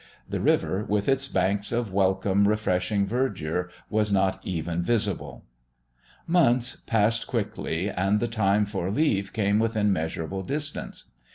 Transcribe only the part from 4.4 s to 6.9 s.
even visible. Months